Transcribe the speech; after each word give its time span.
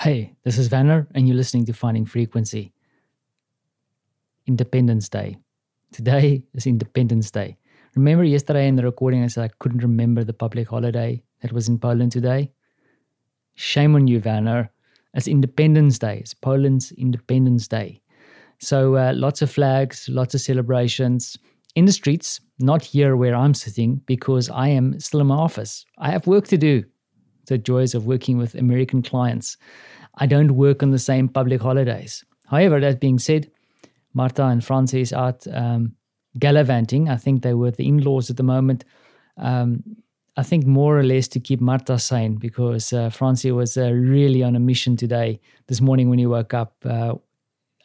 Hey, 0.00 0.36
this 0.44 0.58
is 0.58 0.68
Vanner, 0.68 1.08
and 1.16 1.26
you're 1.26 1.36
listening 1.36 1.66
to 1.66 1.72
Finding 1.72 2.06
Frequency. 2.06 2.72
Independence 4.46 5.08
Day. 5.08 5.38
Today 5.90 6.44
is 6.54 6.68
Independence 6.68 7.32
Day. 7.32 7.56
Remember 7.96 8.22
yesterday 8.22 8.68
in 8.68 8.76
the 8.76 8.84
recording, 8.84 9.24
I 9.24 9.26
said 9.26 9.42
I 9.42 9.50
couldn't 9.58 9.82
remember 9.82 10.22
the 10.22 10.32
public 10.32 10.68
holiday 10.68 11.20
that 11.42 11.50
was 11.50 11.68
in 11.68 11.80
Poland 11.80 12.12
today? 12.12 12.52
Shame 13.56 13.96
on 13.96 14.06
you, 14.06 14.20
Vanner. 14.20 14.68
It's 15.14 15.26
Independence 15.26 15.98
Day. 15.98 16.18
It's 16.18 16.32
Poland's 16.32 16.92
Independence 16.92 17.66
Day. 17.66 18.00
So 18.60 18.94
uh, 18.94 19.14
lots 19.16 19.42
of 19.42 19.50
flags, 19.50 20.08
lots 20.08 20.32
of 20.32 20.40
celebrations 20.40 21.36
in 21.74 21.86
the 21.86 21.92
streets, 21.92 22.40
not 22.60 22.84
here 22.84 23.16
where 23.16 23.34
I'm 23.34 23.52
sitting 23.52 23.96
because 24.06 24.48
I 24.48 24.68
am 24.68 25.00
still 25.00 25.22
in 25.22 25.26
my 25.26 25.34
office. 25.34 25.84
I 25.98 26.12
have 26.12 26.28
work 26.28 26.46
to 26.48 26.56
do 26.56 26.84
the 27.48 27.58
joys 27.58 27.94
of 27.94 28.06
working 28.06 28.38
with 28.38 28.54
American 28.54 29.02
clients. 29.02 29.56
I 30.16 30.26
don't 30.26 30.52
work 30.52 30.82
on 30.82 30.90
the 30.90 30.98
same 30.98 31.28
public 31.28 31.60
holidays. 31.60 32.24
However, 32.46 32.80
that 32.80 33.00
being 33.00 33.18
said, 33.18 33.50
Marta 34.14 34.44
and 34.44 34.64
Francis 34.64 35.12
out 35.12 35.46
um, 35.52 35.94
gallivanting. 36.38 37.08
I 37.08 37.16
think 37.16 37.42
they 37.42 37.54
were 37.54 37.70
the 37.70 37.86
in 37.86 37.98
laws 37.98 38.30
at 38.30 38.36
the 38.36 38.42
moment. 38.42 38.84
Um, 39.36 39.82
I 40.36 40.42
think 40.42 40.66
more 40.66 40.98
or 40.98 41.02
less 41.02 41.28
to 41.28 41.40
keep 41.40 41.60
Marta 41.60 41.98
sane 41.98 42.36
because 42.36 42.92
uh, 42.92 43.10
Francie 43.10 43.52
was 43.52 43.76
uh, 43.76 43.90
really 43.90 44.42
on 44.42 44.54
a 44.54 44.60
mission 44.60 44.96
today, 44.96 45.40
this 45.66 45.80
morning 45.80 46.08
when 46.08 46.18
he 46.18 46.26
woke 46.26 46.54
up, 46.54 46.76
uh, 46.84 47.14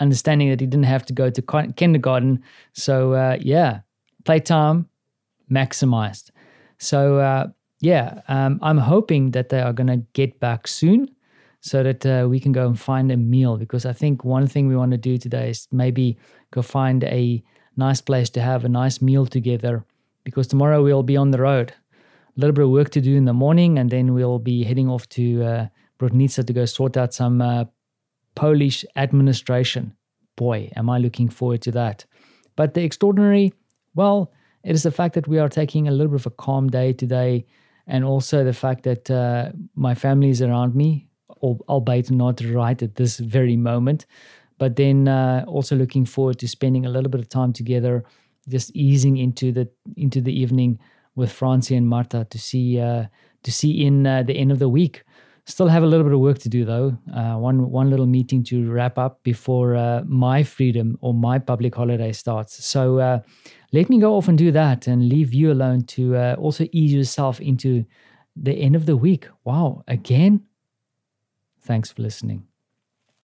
understanding 0.00 0.50
that 0.50 0.60
he 0.60 0.66
didn't 0.66 0.84
have 0.84 1.06
to 1.06 1.12
go 1.14 1.30
to 1.30 1.72
kindergarten. 1.76 2.42
So, 2.74 3.14
uh, 3.14 3.38
yeah, 3.40 3.80
playtime 4.24 4.88
maximized. 5.50 6.30
So, 6.78 7.18
uh, 7.18 7.48
yeah, 7.82 8.20
um, 8.28 8.60
I'm 8.62 8.78
hoping 8.78 9.32
that 9.32 9.48
they 9.48 9.60
are 9.60 9.72
going 9.72 9.88
to 9.88 10.06
get 10.12 10.38
back 10.38 10.68
soon 10.68 11.10
so 11.60 11.82
that 11.82 12.06
uh, 12.06 12.28
we 12.30 12.38
can 12.38 12.52
go 12.52 12.64
and 12.64 12.78
find 12.78 13.10
a 13.10 13.16
meal 13.16 13.56
because 13.56 13.84
I 13.84 13.92
think 13.92 14.24
one 14.24 14.46
thing 14.46 14.68
we 14.68 14.76
want 14.76 14.92
to 14.92 14.96
do 14.96 15.18
today 15.18 15.50
is 15.50 15.66
maybe 15.72 16.16
go 16.52 16.62
find 16.62 17.02
a 17.02 17.42
nice 17.76 18.00
place 18.00 18.30
to 18.30 18.40
have 18.40 18.64
a 18.64 18.68
nice 18.68 19.02
meal 19.02 19.26
together 19.26 19.84
because 20.22 20.46
tomorrow 20.46 20.80
we'll 20.80 21.02
be 21.02 21.16
on 21.16 21.32
the 21.32 21.40
road. 21.40 21.74
A 22.36 22.40
little 22.40 22.54
bit 22.54 22.64
of 22.64 22.70
work 22.70 22.90
to 22.90 23.00
do 23.00 23.16
in 23.16 23.24
the 23.24 23.32
morning 23.32 23.80
and 23.80 23.90
then 23.90 24.14
we'll 24.14 24.38
be 24.38 24.62
heading 24.62 24.88
off 24.88 25.08
to 25.10 25.42
uh, 25.42 25.66
to 25.98 26.52
go 26.52 26.64
sort 26.64 26.96
out 26.96 27.12
some 27.12 27.42
uh, 27.42 27.64
Polish 28.36 28.84
administration. 28.94 29.92
Boy, 30.36 30.70
am 30.76 30.88
I 30.88 30.98
looking 30.98 31.28
forward 31.28 31.62
to 31.62 31.72
that. 31.72 32.04
But 32.54 32.74
the 32.74 32.84
extraordinary, 32.84 33.52
well, 33.96 34.32
it 34.62 34.72
is 34.72 34.84
the 34.84 34.90
fact 34.92 35.14
that 35.14 35.26
we 35.26 35.38
are 35.40 35.48
taking 35.48 35.88
a 35.88 35.90
little 35.90 36.12
bit 36.12 36.20
of 36.20 36.26
a 36.26 36.30
calm 36.30 36.68
day 36.68 36.92
today 36.92 37.44
and 37.86 38.04
also 38.04 38.44
the 38.44 38.52
fact 38.52 38.84
that 38.84 39.10
uh, 39.10 39.50
my 39.74 39.94
family 39.94 40.30
is 40.30 40.42
around 40.42 40.74
me, 40.74 41.08
albeit 41.42 42.10
not 42.10 42.40
right 42.40 42.82
at 42.82 42.94
this 42.94 43.18
very 43.18 43.56
moment. 43.56 44.06
But 44.58 44.76
then 44.76 45.08
uh, 45.08 45.44
also 45.48 45.74
looking 45.74 46.04
forward 46.04 46.38
to 46.38 46.48
spending 46.48 46.86
a 46.86 46.88
little 46.88 47.10
bit 47.10 47.20
of 47.20 47.28
time 47.28 47.52
together, 47.52 48.04
just 48.48 48.70
easing 48.76 49.16
into 49.16 49.52
the 49.52 49.68
into 49.96 50.20
the 50.20 50.32
evening 50.32 50.78
with 51.14 51.32
Francie 51.32 51.76
and 51.76 51.88
Marta 51.88 52.26
to 52.30 52.38
see 52.38 52.78
uh, 52.78 53.06
to 53.42 53.52
see 53.52 53.84
in 53.84 54.06
uh, 54.06 54.22
the 54.22 54.34
end 54.34 54.52
of 54.52 54.58
the 54.58 54.68
week. 54.68 55.02
Still 55.52 55.68
have 55.68 55.82
a 55.82 55.86
little 55.86 56.04
bit 56.04 56.14
of 56.14 56.20
work 56.20 56.38
to 56.38 56.48
do 56.48 56.64
though. 56.64 56.96
Uh, 57.14 57.36
one 57.36 57.70
one 57.70 57.90
little 57.90 58.06
meeting 58.06 58.42
to 58.44 58.72
wrap 58.72 58.96
up 58.96 59.22
before 59.22 59.76
uh, 59.76 60.02
my 60.06 60.42
freedom 60.42 60.96
or 61.02 61.12
my 61.12 61.38
public 61.38 61.74
holiday 61.74 62.10
starts. 62.12 62.64
So 62.64 62.98
uh, 62.98 63.18
let 63.70 63.90
me 63.90 64.00
go 64.00 64.16
off 64.16 64.28
and 64.28 64.38
do 64.38 64.50
that 64.52 64.86
and 64.86 65.10
leave 65.10 65.34
you 65.34 65.52
alone 65.52 65.82
to 65.88 66.16
uh, 66.16 66.36
also 66.38 66.64
ease 66.72 66.94
yourself 66.94 67.38
into 67.38 67.84
the 68.34 68.54
end 68.54 68.74
of 68.74 68.86
the 68.86 68.96
week. 68.96 69.28
Wow, 69.44 69.84
again? 69.86 70.40
Thanks 71.60 71.92
for 71.92 72.00
listening. 72.00 72.51